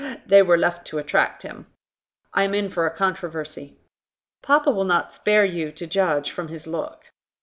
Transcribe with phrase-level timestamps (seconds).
[0.25, 1.67] "They were left to attract him.
[2.33, 3.77] I am in for a controversy."
[4.41, 7.11] "Papa will not spare you, to judge from his look."